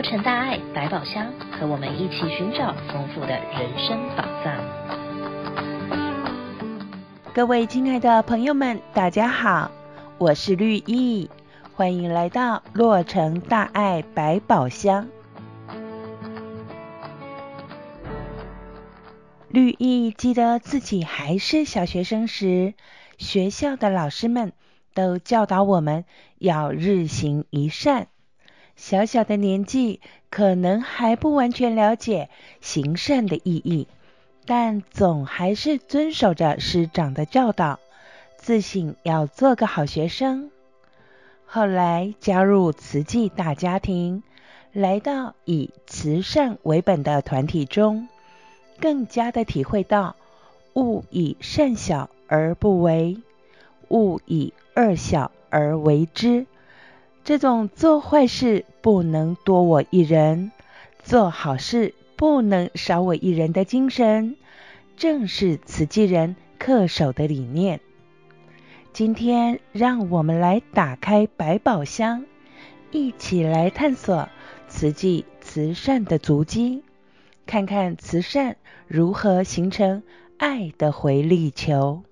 [0.00, 4.56] 洛城大爱百宝箱，和我们一起寻找丰富的人生宝藏。
[7.34, 9.70] 各位亲爱的朋友们，大家好，
[10.16, 11.28] 我是绿意，
[11.74, 15.06] 欢迎来到洛城大爱百宝箱。
[19.50, 22.72] 绿意记得自己还是小学生时，
[23.18, 24.54] 学校的老师们
[24.94, 26.06] 都教导我们
[26.38, 28.06] 要日行一善。
[28.80, 32.30] 小小的年纪，可能还不完全了解
[32.62, 33.86] 行善的意义，
[34.46, 37.78] 但总还是遵守着师长的教导，
[38.38, 40.50] 自省要做个好学生。
[41.44, 44.22] 后来加入慈济大家庭，
[44.72, 48.08] 来到以慈善为本的团体中，
[48.80, 50.16] 更加的体会到
[50.72, 53.18] 勿以善小而不为，
[53.88, 56.46] 勿以恶小而为之。
[57.30, 60.50] 这种做坏事不能多我一人，
[61.04, 64.34] 做好事不能少我一人的精神，
[64.96, 67.78] 正是慈济人恪守的理念。
[68.92, 72.24] 今天，让我们来打开百宝箱，
[72.90, 74.28] 一起来探索
[74.66, 76.82] 慈济慈善的足迹，
[77.46, 78.56] 看看慈善
[78.88, 80.02] 如何形成
[80.36, 82.02] 爱的回力球。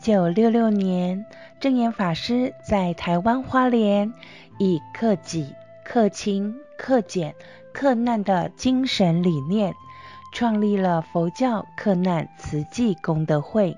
[0.00, 1.26] 九六六年，
[1.58, 4.12] 正言法师在台湾花莲，
[4.58, 5.52] 以克己、
[5.84, 7.34] 克勤、克俭、
[7.72, 9.74] 克难的精神理念，
[10.32, 13.76] 创立了佛教克难慈济功德会。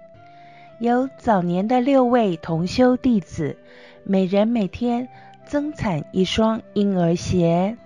[0.79, 3.57] 由早年的六位同修弟子，
[4.05, 5.09] 每人每天
[5.47, 7.77] 增产一双婴儿鞋，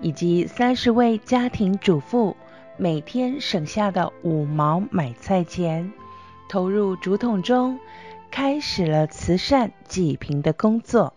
[0.00, 2.36] 以及三十位家庭主妇
[2.78, 5.92] 每天省下的五毛买菜钱。
[6.52, 7.78] 投入竹筒中，
[8.30, 11.14] 开始了慈善济贫的工作。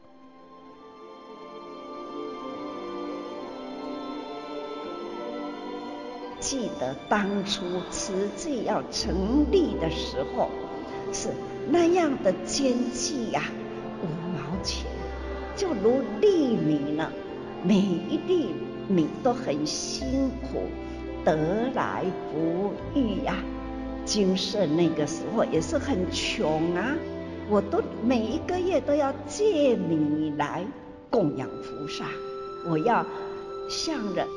[6.40, 10.50] 记得当初慈济要成立的时候，
[11.12, 11.28] 是
[11.70, 13.42] 那样的艰巨呀，
[14.02, 14.06] 五
[14.38, 14.86] 毛钱
[15.54, 17.12] 就如粒米呢，
[17.62, 18.56] 每一粒
[18.88, 20.64] 米都很辛苦，
[21.26, 21.36] 得
[21.74, 23.36] 来不易呀。
[24.06, 26.96] 精舍那个时候也是很穷啊，
[27.50, 30.64] 我都每一个月都要借米来
[31.10, 32.06] 供养菩萨，
[32.70, 33.06] 我要
[33.68, 34.28] 向着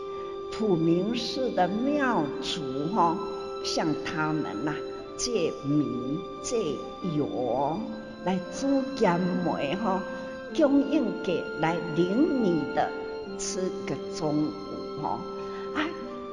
[0.53, 2.63] 普明寺的庙主
[2.95, 3.17] 哈，
[3.63, 4.75] 向他们呐
[5.19, 6.57] 借米借
[7.17, 7.79] 油
[8.25, 10.03] 来煮盐梅哈，
[10.57, 12.89] 供应给来领米的
[13.39, 15.21] 吃个中午哈。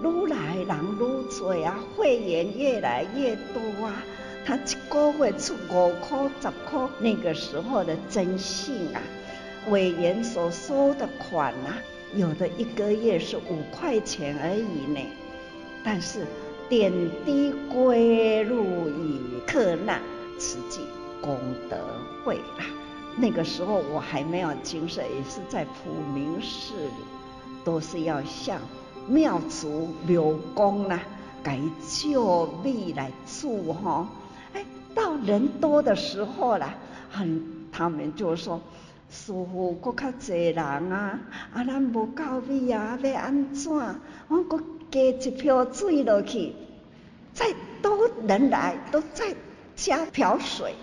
[0.04, 1.52] 愈来人愈多。
[1.64, 3.86] 啊，会员越来越多。
[3.86, 4.04] 啊。
[4.48, 9.02] 他一个月出五块、十块，那个时候的征信啊，
[9.70, 11.78] 委员所收的款啊，
[12.14, 15.00] 有的一个月是五块钱而已呢。
[15.84, 16.28] 但是
[16.70, 16.92] 点
[17.26, 20.00] 滴归入以克难
[20.38, 20.82] 慈济
[21.22, 21.78] 功德
[22.24, 22.66] 会啦。
[23.18, 27.04] 那个时候我还没有精神，也是在普明寺里，
[27.64, 28.62] 都是要向。
[29.08, 30.24] 庙主庙
[30.54, 31.00] 公呢，
[31.44, 34.08] 给救命来助哈，
[34.54, 36.74] 哎，到人多的时候了，
[37.12, 38.60] 很他们就说，
[39.12, 41.20] 师父阁较济人啊，
[41.54, 43.72] 啊，咱无够米啊，要安怎？
[44.28, 46.54] 我搁加一瓢水落去，
[47.34, 49.36] 再多人来都再
[49.76, 50.74] 加瓢水，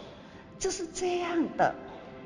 [0.58, 1.74] 就是这样的。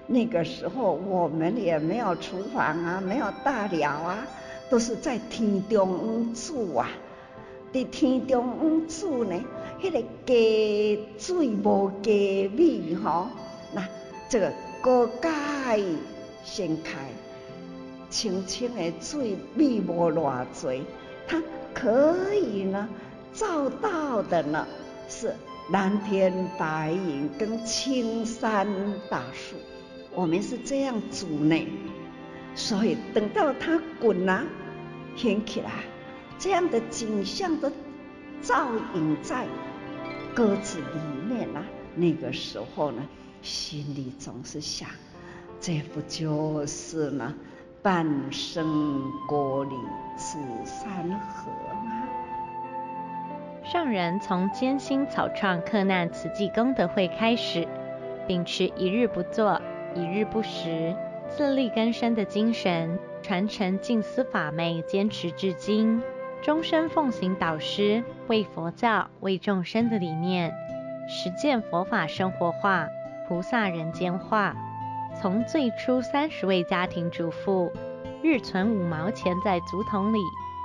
[0.09, 4.27] 那个时候我们也没有厨房啊，没有大寮啊。
[4.71, 6.88] 都是在天中住啊，
[7.72, 9.34] 在天中住呢，
[9.81, 13.28] 迄、那个家水无加米吼，
[13.72, 13.86] 那
[14.28, 14.53] 这个
[14.83, 15.80] 锅盖
[16.45, 17.09] 掀开，
[18.10, 20.83] 清清的水，米无偌济，
[21.28, 21.42] 它
[21.72, 22.89] 可以呢
[23.33, 24.66] 照到的呢
[25.09, 25.34] 是
[25.71, 28.66] 蓝天白云跟青山
[29.10, 29.57] 大树，
[30.15, 31.66] 我们是这样煮呢。
[32.56, 34.42] 所以等到它滚啊，
[35.14, 35.70] 掀起来，
[36.38, 37.70] 这样的景象都
[38.42, 39.47] 照影在
[40.34, 41.62] 鸽子里面啊。
[41.94, 43.03] 那个时候呢，
[43.42, 44.88] 心里总是想，
[45.60, 47.34] 这不就是呢
[47.82, 49.74] 半生锅里
[50.16, 51.50] 此山河
[51.84, 52.08] 吗？
[53.64, 57.68] 上人从艰辛草创克难慈济功德会开始，
[58.26, 59.60] 秉持一日不做，
[59.94, 60.94] 一日不食，
[61.36, 66.03] 自力更生的精神，传承静思法脉，坚持至今，
[66.41, 70.50] 终身奉行导师为佛教、为众生的理念，
[71.06, 72.88] 实践佛法生活化、
[73.28, 74.56] 菩萨人间化。
[75.21, 77.71] 从最初三十位家庭主妇，
[78.22, 80.18] 日存五毛钱在竹筒里，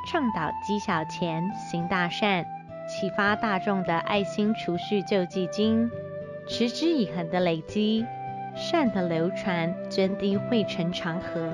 [0.08, 2.46] 倡导积小钱行大善，
[2.88, 5.92] 启发大众的爱心储蓄救济金，
[6.48, 8.06] 持之以恒的累积，
[8.56, 11.52] 善的流传，涓滴汇成长河，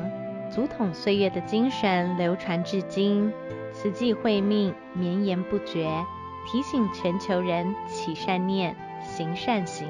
[0.53, 3.31] 竹筒岁月的精神流传至今，
[3.73, 5.89] 慈济慧命绵延不绝，
[6.47, 9.87] 提醒全球人起善念，行善行。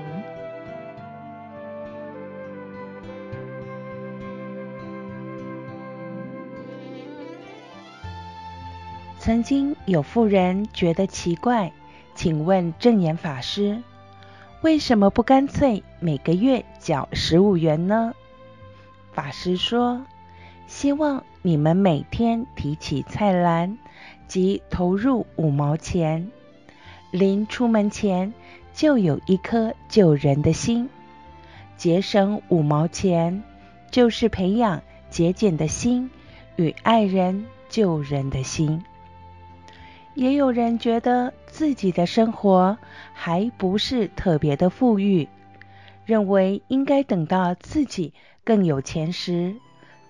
[9.20, 11.72] 曾经有妇人觉得奇怪，
[12.16, 13.82] 请问证严法师，
[14.62, 18.14] 为什么不干脆每个月缴十五元呢？
[19.14, 20.04] 法师说，
[20.66, 23.78] 希望你们每天提起菜篮，
[24.28, 26.32] 即投入五毛钱，
[27.12, 28.34] 临出门前
[28.74, 30.90] 就有一颗救人的心，
[31.78, 33.44] 节省五毛钱，
[33.92, 34.82] 就是培养
[35.12, 36.10] 节俭的心
[36.56, 38.84] 与爱人救人的心。
[40.16, 42.78] 也有人觉得自己的生活
[43.14, 45.28] 还不是特别的富裕，
[46.06, 48.14] 认为应该等到自己
[48.44, 49.56] 更有钱时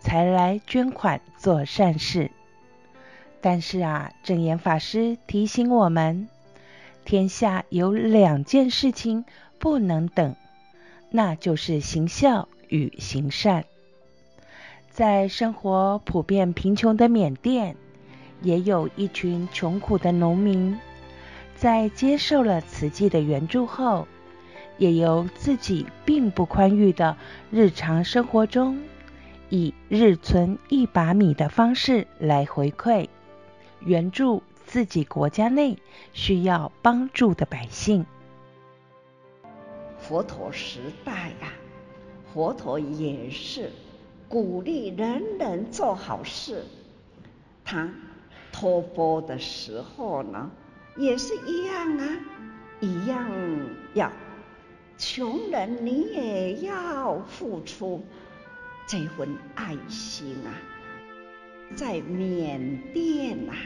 [0.01, 2.31] 才来捐款做善事。
[3.39, 6.27] 但是啊，证严法师提醒我们，
[7.05, 9.23] 天下有两件事情
[9.57, 10.35] 不能等，
[11.11, 13.63] 那就是行孝与行善。
[14.89, 17.77] 在生活普遍贫穷的缅甸，
[18.41, 20.77] 也有一群穷苦的农民，
[21.57, 24.07] 在接受了慈济的援助后，
[24.77, 27.17] 也由自己并不宽裕的
[27.49, 28.79] 日常生活中，
[29.49, 33.09] 以日存一把米的方式来回馈，
[33.79, 35.79] 援助自己国家内
[36.13, 38.05] 需要帮助的百姓。
[39.97, 41.51] 佛陀时代呀、
[42.31, 43.71] 佛陀也是
[44.29, 46.63] 鼓励人人做好事，
[47.65, 47.89] 他。
[48.49, 50.49] 托钵的时候呢，
[50.97, 52.07] 也是一样啊，
[52.79, 53.29] 一样
[53.93, 54.11] 要
[54.97, 58.03] 穷人你也要付出
[58.87, 60.49] 这份爱心啊。
[61.75, 63.57] 在缅甸呐、啊，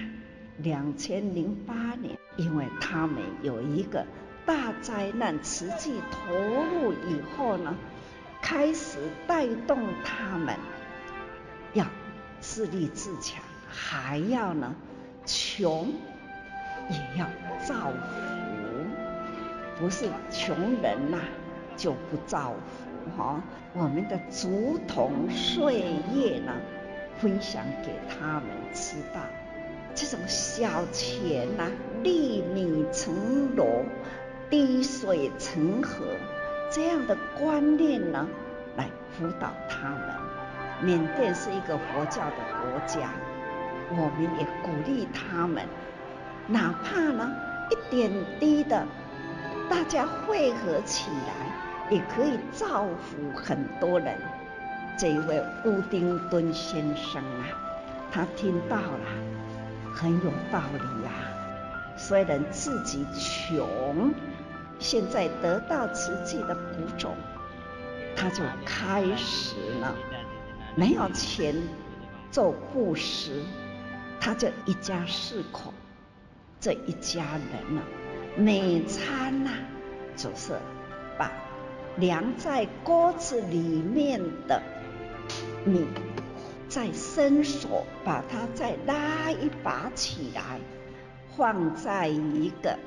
[0.58, 4.06] 两千零八年，因为他们有一个
[4.46, 7.78] 大灾难，慈济投入以后呢，
[8.42, 8.98] 开始
[9.28, 10.56] 带动他们
[11.74, 11.86] 要
[12.40, 13.42] 自立自强。
[13.70, 14.76] 还要呢，
[15.26, 15.94] 穷
[16.92, 17.26] 也要
[17.66, 18.20] 造福，
[19.80, 21.18] 不是穷人呐、
[21.76, 23.18] 就不造福。
[23.18, 23.42] 哈、
[23.74, 25.80] 我们的竹筒岁
[26.14, 26.54] 月呢，
[27.18, 28.44] 分享给他们
[28.74, 29.22] 知道，
[29.96, 31.72] 这种小钱呐、啊，
[32.04, 33.86] 粒米成箩，
[34.50, 36.06] 滴水成河，
[36.70, 38.28] 这样的观念呢，
[38.78, 40.00] 来辅导他们。
[40.84, 43.12] 缅甸是一个佛教的国家。
[43.94, 45.66] 我们也鼓励他们，
[46.52, 47.32] 哪怕呢
[47.70, 48.86] 一点滴的，
[49.70, 54.18] 大家汇合起来，也可以造福很多人。
[55.00, 57.48] 这一位乌丁敦先生啊，
[58.12, 61.96] 他听到了，很有道理呀、啊。
[61.96, 64.14] 虽然自己穷，
[64.78, 67.16] 现在得到慈济的补种，
[68.14, 69.96] 他就开始了，
[70.76, 71.56] 没有钱
[72.30, 73.42] 做布施。
[74.20, 75.74] 他就一家四口，
[76.62, 77.88] 这一家人呢、啊，
[78.38, 79.58] 每餐呐、啊，
[80.16, 80.54] 就是
[81.18, 81.32] 把
[81.98, 84.62] 凉在锅子里面的
[85.66, 85.88] 米，
[86.70, 90.60] 再伸手把它再拉一把起来，
[91.36, 92.78] 放在一个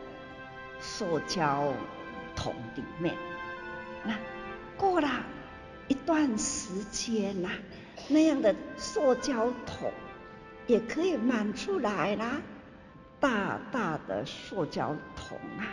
[0.81, 1.73] 塑胶
[2.37, 3.17] 桶里面。
[4.05, 4.15] 那
[4.77, 5.09] 过了
[5.89, 7.51] 一段时间呐、
[8.07, 9.91] 那样的塑胶桶。
[10.67, 12.41] 也可以满出来啦，
[13.25, 15.65] 大大的塑胶桶啊，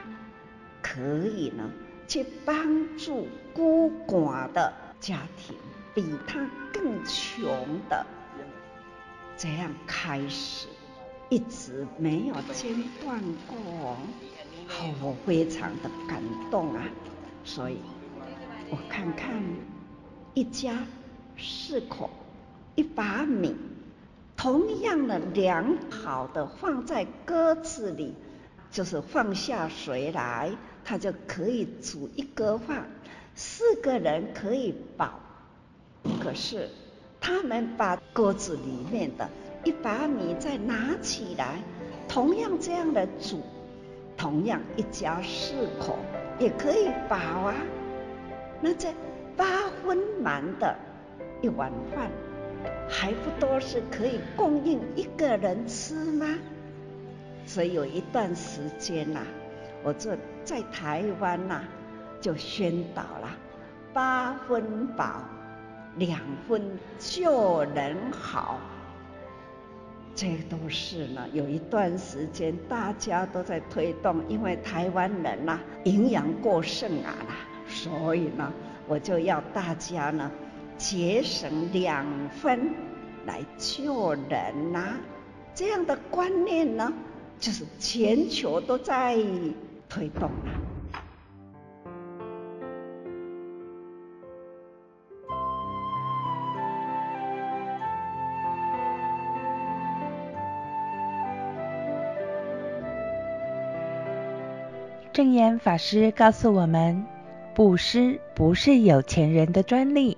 [0.81, 1.69] 可以呢
[2.07, 5.57] 去帮助孤寡的家庭，
[5.93, 8.05] 比他更穷的，
[9.35, 10.69] 这样开始
[11.27, 13.97] 一直没有间断过，
[14.65, 16.81] 好我非常的感动啊！
[17.43, 17.79] 所以，
[18.69, 19.43] 我看看
[20.33, 20.77] 一家
[21.37, 22.09] 四口，
[22.75, 23.53] 一把米。
[24.41, 28.15] 同样的良好的放在锅子里，
[28.71, 30.49] 就是放下水来，
[30.83, 32.89] 它就可以煮一锅饭。
[33.35, 35.19] 四个人可以饱。
[36.23, 36.67] 可是
[37.19, 39.29] 他们把锅子里面的
[39.63, 41.61] 一把米再拿起来，
[42.09, 43.43] 同样这样的煮，
[44.17, 45.99] 同样一家四口
[46.39, 47.53] 也可以饱啊。
[48.59, 48.91] 那这
[49.37, 50.75] 八分满的
[51.43, 52.09] 一碗饭，
[52.89, 56.27] 还不多是可以供应一个人吃吗？
[57.45, 59.21] 所以有一段时间呐、
[59.83, 60.11] 我就
[60.43, 61.63] 在台湾呐、
[62.19, 63.35] 就宣导了
[63.93, 65.23] 八分饱，
[65.97, 66.61] 两分
[66.99, 68.59] 就能好。
[70.13, 77.35] 这都是呢，有一段时间大家都在推动，因为台湾人呐、营养过剩啊啦，
[77.67, 78.53] 所以呢，
[78.87, 80.29] 我就要大家呢
[80.81, 82.73] 节省两分
[83.27, 84.97] 来救人呐、啊，
[85.53, 86.91] 这样的观念呢。
[87.39, 89.15] 就是全球都在
[89.89, 90.61] 推动了。
[105.11, 107.03] 证严法师告诉我们，
[107.55, 110.15] 布施不是有钱人的专利，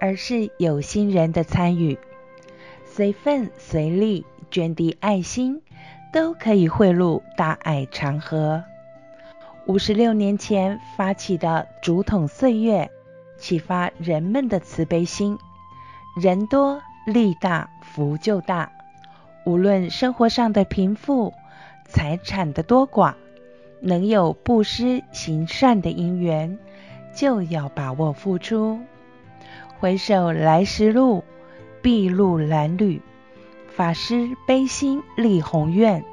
[0.00, 1.98] 而是有心人的参与，
[2.84, 5.62] 随份随力捐递爱心。
[6.12, 8.64] 都可以汇入大爱长河。
[9.66, 12.90] 五十六年前发起的竹筒岁月，
[13.38, 15.38] 启发人们的慈悲心。
[16.20, 18.72] 人多力大，福就大。
[19.44, 21.32] 无论生活上的贫富，
[21.84, 23.14] 财产的多寡，
[23.80, 26.58] 能有布施行善的因缘，
[27.14, 28.80] 就要把握付出。
[29.80, 31.24] 回首来时路，
[31.80, 33.00] 筚路蓝缕。
[33.74, 36.04] 法师悲心立宏愿，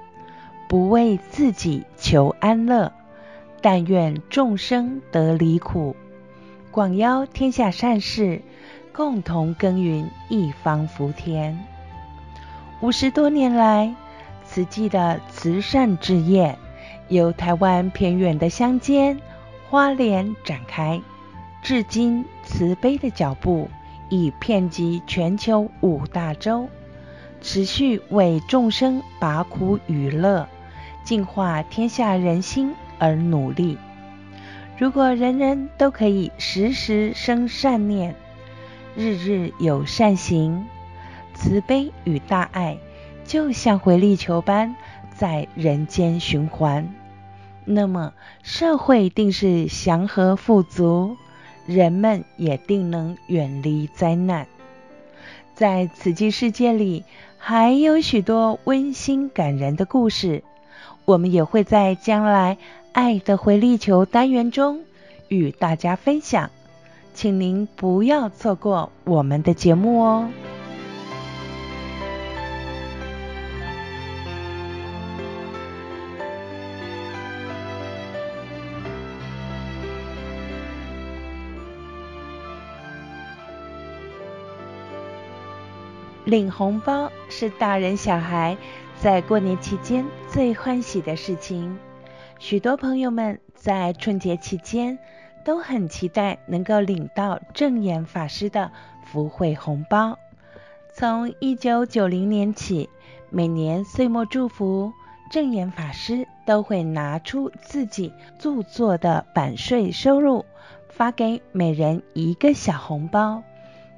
[0.69, 2.93] 不为自己求安乐，
[3.61, 5.97] 但愿众生得离苦，
[6.71, 8.41] 广邀天下善士，
[8.93, 11.59] 共同耕耘一方福田。
[12.79, 13.93] 五十多年来，
[14.45, 16.57] 慈济的慈善志业
[17.09, 19.19] 由台湾偏远的乡间
[19.69, 21.01] 花莲展开，
[21.61, 23.69] 至今慈悲的脚步
[24.09, 26.69] 已遍及全球五大洲。
[27.39, 30.49] 持续为众生拔苦与乐、
[31.03, 33.77] 净化天下人心而努力。
[34.77, 38.15] 如果人人都可以时时生善念，
[38.95, 40.65] 日日有善行，
[41.35, 42.79] 慈悲与大爱
[43.23, 44.75] 就像回力球般
[45.15, 46.91] 在人间循环，
[47.65, 51.17] 那么社会定是祥和富足，
[51.67, 54.47] 人们也定能远离灾难。
[55.53, 57.03] 在此际世界里，
[57.37, 60.43] 还有许多温馨感人的故事，
[61.05, 62.57] 我们也会在将来
[62.93, 64.81] 爱的回力球单元中
[65.27, 66.49] 与大家分享，
[67.13, 70.29] 请您不要错过我们的节目哦。
[86.27, 88.57] 领红包是大人小孩
[88.97, 91.79] 在过年期间最欢喜的事情。
[92.37, 94.99] 许多朋友们在春节期间
[95.45, 98.69] 都很期待能够领到证严法师的
[99.05, 100.19] 福慧红包。
[100.93, 102.89] 从一九九零年起，
[103.29, 104.91] 每年岁末祝福，
[105.31, 110.43] 证严法师都会拿出自己著作的版税收入，
[110.89, 113.43] 发给每人一个小红包。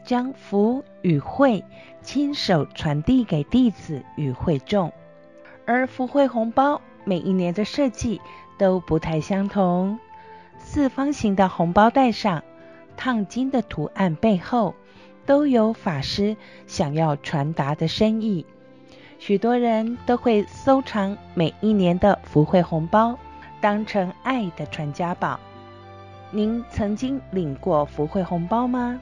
[0.09, 1.63] 将福与慧
[2.01, 4.91] 亲手传递给弟子与会众，
[5.67, 8.19] 而福慧红包每一年的设计
[8.57, 9.99] 都不太相同。
[10.57, 12.43] 四方形的红包袋上
[12.97, 14.73] 烫金的图案背后，
[15.27, 16.35] 都有法师
[16.65, 18.47] 想要传达的深意。
[19.19, 23.15] 许多人都会收藏每一年的福慧红包，
[23.61, 25.39] 当成爱的传家宝。
[26.31, 28.99] 您曾经领过福慧红包吗？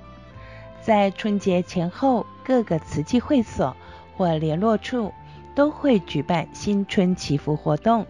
[0.88, 3.76] 在春节前后，各个慈济会所
[4.16, 5.12] 或联络处
[5.54, 8.06] 都会举办新春祈福活动。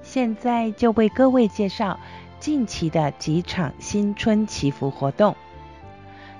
[0.00, 2.00] 现在就为各位介绍
[2.40, 5.36] 近期的几场新春祈福活动。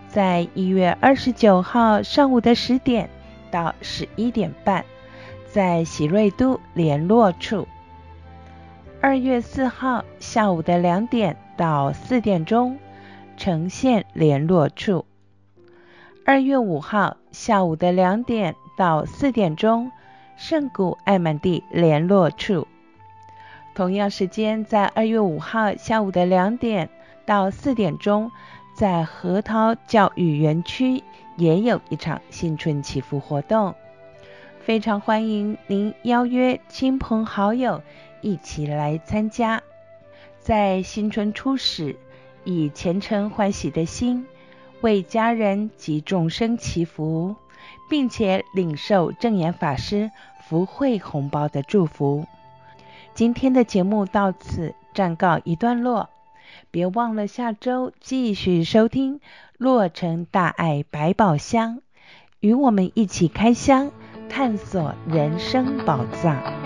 [0.09, 3.11] 在一月二十九号上午的十点
[3.50, 4.87] 到十一点半，
[5.53, 7.67] 在喜瑞都联络处；
[9.03, 12.79] 二月四号下午的两点到四点钟，
[13.37, 15.05] 呈现联络处。
[16.26, 19.93] 二月五号下午的两点到四点钟，
[20.38, 22.66] 圣谷爱满地联络处。
[23.75, 26.88] 同样时间，在二月五号下午的两点
[27.26, 28.31] 到四点钟，
[28.75, 31.02] 在核桃教育园区
[31.37, 33.75] 也有一场新春祈福活动，
[34.61, 37.83] 非常欢迎您邀约亲朋好友
[38.23, 39.62] 一起来参加。
[40.40, 41.97] 在新春初始，
[42.45, 44.26] 以虔诚欢喜的心，
[44.85, 47.37] 为家人及众生祈福，
[47.88, 50.11] 并且领受证言法师
[50.47, 52.26] 福慧红包的祝福。
[53.14, 56.11] 今天的节目到此暂告一段落，
[56.71, 59.21] 别忘了下周继续收听
[59.57, 61.79] 《洛城大爱百宝箱》，
[62.41, 63.91] 与我们一起开箱
[64.29, 66.63] 探索人生宝藏。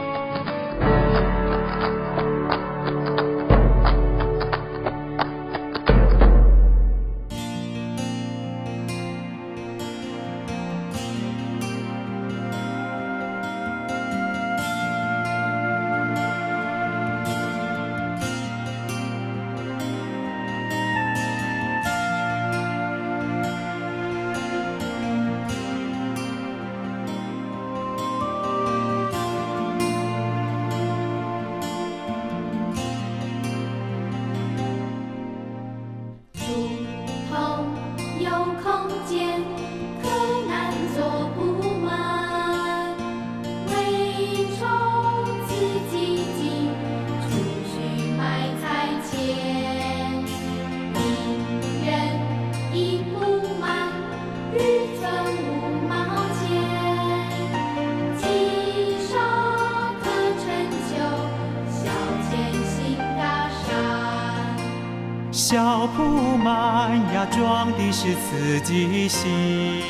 [67.14, 69.82] 呀，装的是自己心，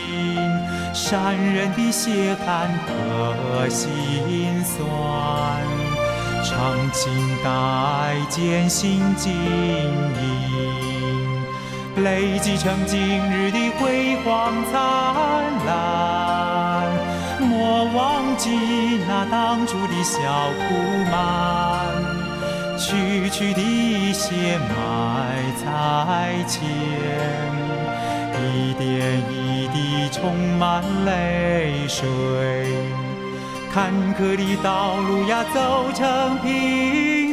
[0.94, 4.86] 善人的血汗和辛酸，
[6.44, 7.12] 常青
[7.44, 7.48] 代
[8.28, 10.24] 艰辛经营，
[12.02, 12.98] 累积成今
[13.30, 14.74] 日的辉煌灿
[15.66, 15.68] 烂。
[17.40, 18.50] 莫忘记
[19.08, 20.18] 那当初的小
[20.58, 20.74] 铺
[21.10, 21.77] 满。
[22.78, 26.60] 区区的血埋在前，
[28.40, 32.06] 一点一滴充满泪水，
[33.74, 37.27] 坎坷的道路呀，走成平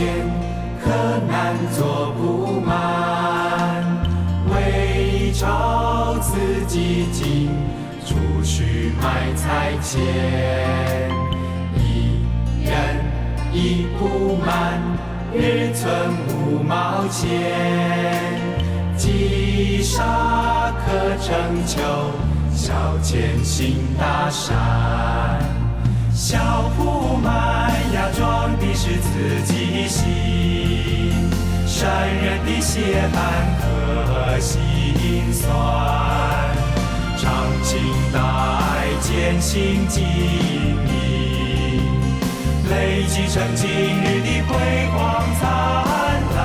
[0.00, 0.26] 天
[0.82, 0.90] 可
[1.28, 3.84] 难做不满
[4.48, 7.50] 为朝辞几经
[8.06, 11.10] 出去买菜钱
[11.76, 12.24] 一
[12.64, 12.72] 人
[13.52, 14.80] 一布满
[15.34, 15.92] 日存
[16.28, 18.40] 五毛钱
[18.96, 21.78] 积沙可成丘
[22.54, 25.38] 小钱行大善
[26.10, 27.59] 小布满
[27.92, 31.12] 呀，装的是自己心，
[31.66, 33.20] 善人的血汗
[33.60, 35.48] 和辛酸。
[37.18, 37.28] 常
[37.64, 37.78] 青
[38.12, 38.18] 代
[39.00, 41.82] 艰辛经营，
[42.70, 44.54] 累积成今日的辉
[44.94, 45.42] 煌灿
[46.36, 46.38] 烂。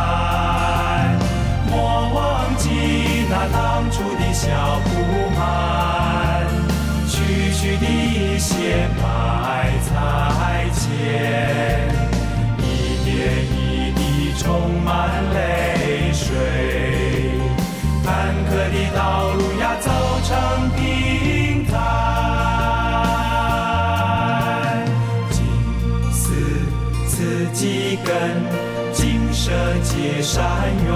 [1.70, 1.74] 莫
[2.14, 2.66] 忘记
[3.30, 4.90] 那当初的小铺
[5.38, 5.40] 满，
[7.08, 7.14] 区
[7.54, 7.86] 区的
[8.40, 9.04] 血埋
[30.06, 30.46] 结善
[30.86, 30.94] 缘，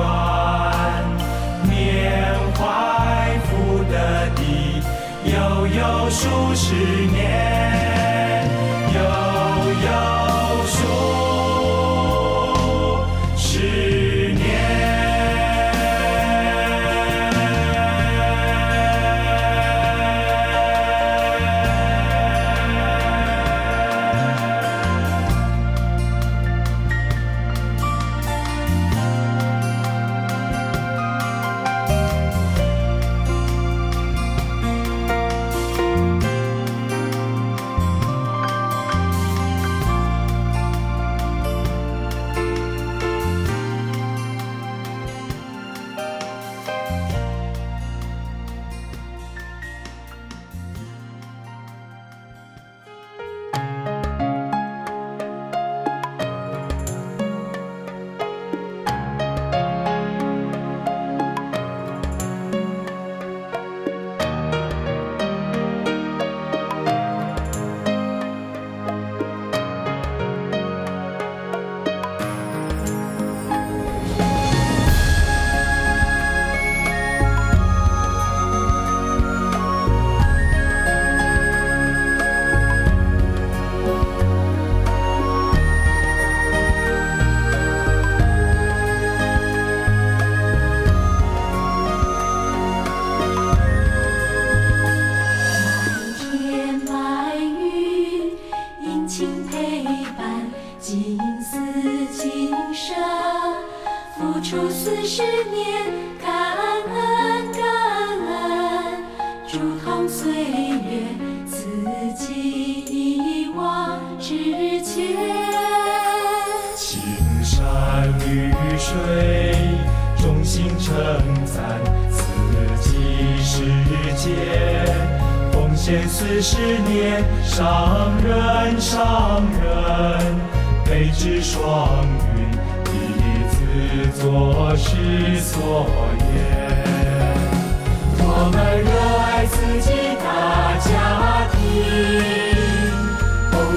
[1.67, 3.97] 缅怀福德
[4.35, 4.83] 地，
[5.25, 7.88] 悠悠数十年，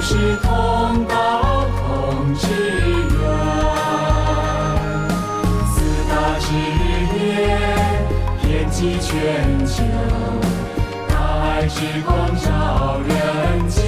[0.05, 3.23] 是同道同志愿
[5.65, 5.75] 四
[6.09, 6.45] 大志
[6.89, 7.23] 愿
[8.41, 9.81] 遍及全球
[11.07, 13.82] 大爱之光照人间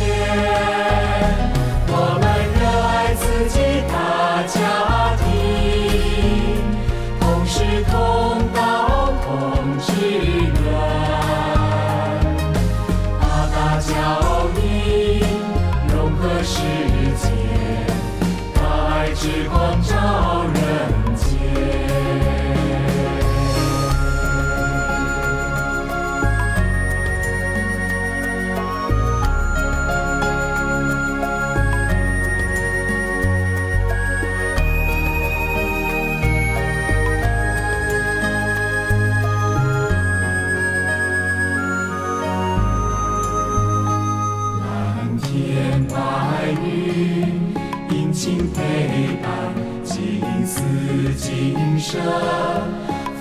[51.18, 52.02] 今生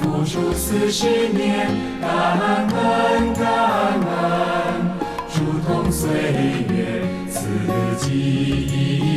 [0.03, 1.69] 付出四十年，
[2.01, 3.45] 感恩感
[3.95, 4.11] 恩，
[5.33, 6.11] 如同岁
[6.69, 7.47] 月自
[8.05, 8.11] 己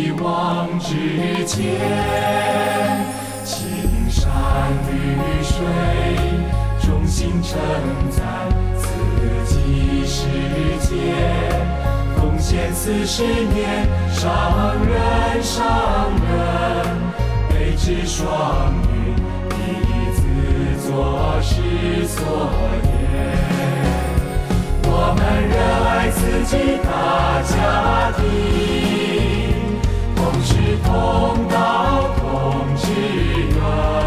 [0.08, 0.94] 一往直
[1.46, 1.64] 前，
[3.44, 4.32] 青山
[4.92, 5.56] 绿水，
[6.80, 7.60] 众心承
[8.12, 8.22] 载，
[8.78, 8.86] 自
[9.56, 10.28] 己世
[10.82, 10.96] 界，
[12.16, 15.66] 奉献四十年，上人上
[16.30, 17.07] 人。
[17.68, 19.14] 一之双语，
[19.50, 20.22] 第一次
[20.88, 20.90] 做
[21.42, 21.52] 事
[22.08, 22.24] 所
[22.86, 22.88] 言。
[24.84, 25.54] 我们热
[25.84, 26.88] 爱自己的
[27.44, 27.56] 家
[28.16, 28.24] 庭，
[30.16, 30.50] 同时
[30.86, 30.88] 同
[31.50, 31.56] 道
[32.16, 32.24] 同
[32.78, 32.86] 志
[33.52, 34.07] 愿。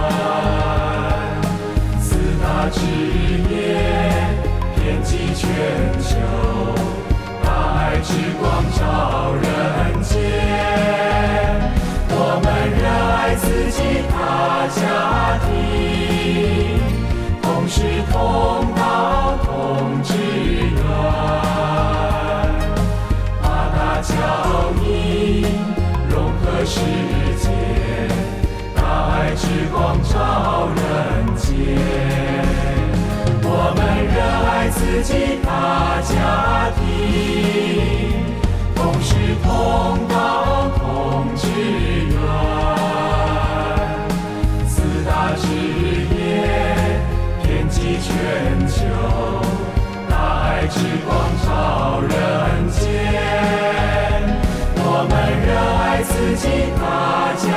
[56.80, 57.48] 大家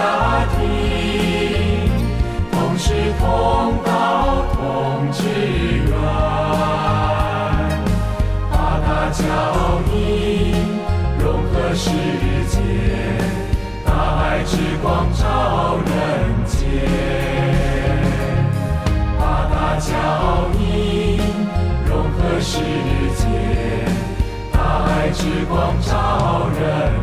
[0.56, 0.60] 庭，
[2.52, 3.24] 同是同
[3.84, 5.22] 道同志
[5.88, 5.92] 愿，
[8.52, 8.54] 八
[8.86, 9.22] 大教
[9.94, 9.96] 义
[11.20, 11.90] 融合世
[12.50, 12.56] 界，
[13.86, 13.90] 大
[14.20, 15.90] 爱之光照人
[16.46, 16.54] 间。
[19.20, 19.92] 八大教
[20.60, 20.62] 义
[21.86, 22.60] 融合世
[23.16, 23.22] 界，
[24.52, 27.03] 大爱之光照人。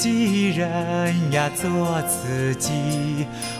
[0.00, 2.70] 己人呀，做自己。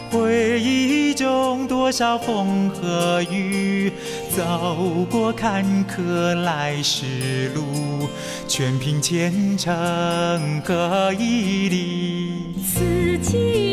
[0.09, 3.93] 回忆中多少风和雨，
[4.35, 8.09] 走过坎坷来时路，
[8.47, 9.71] 全凭虔诚
[10.65, 12.55] 和毅力。
[12.65, 13.70] 自己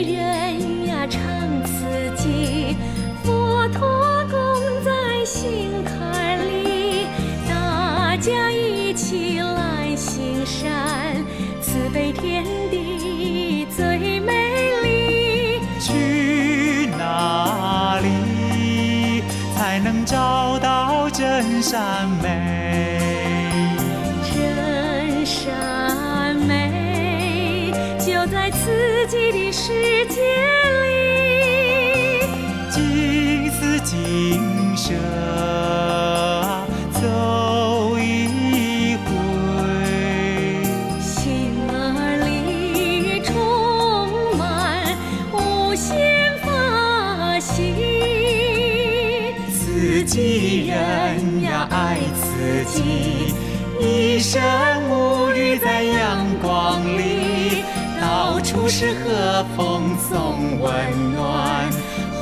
[58.80, 60.72] 是和风送温
[61.12, 61.68] 暖，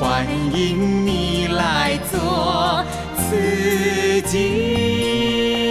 [0.00, 2.82] 欢迎你来做
[3.28, 5.65] 自己。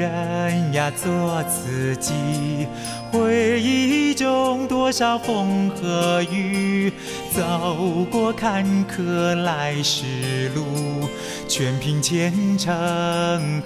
[0.00, 2.66] 人呀，做自己。
[3.12, 6.90] 回忆中多少风和雨，
[7.30, 11.06] 走过坎坷来时路，
[11.46, 12.72] 全凭虔诚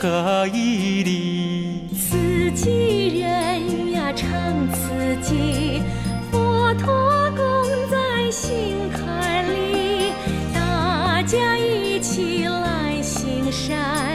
[0.01, 1.83] 和毅力。
[1.93, 4.29] 自己人呀，唱
[4.73, 5.83] 自己。
[6.33, 7.47] 佛陀共
[7.89, 10.11] 在心坎里，
[10.53, 14.14] 大家一起来行善。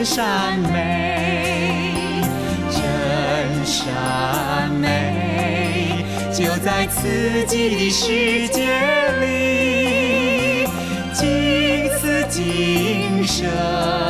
[0.00, 2.22] 真善美？
[2.70, 2.80] 真
[3.66, 8.64] 善美就在自己的世界
[9.20, 10.66] 里，
[11.12, 14.09] 尽此今生。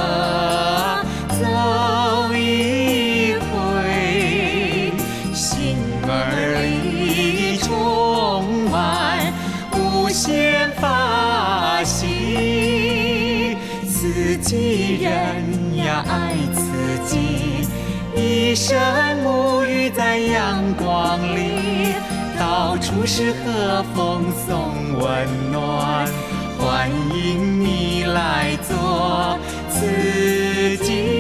[14.71, 16.61] 人呀，爱自
[17.07, 17.67] 己，
[18.15, 18.79] 一生
[19.25, 21.95] 沐浴在阳光里，
[22.39, 26.07] 到处是和风送温暖，
[26.59, 31.20] 欢迎你来做自己。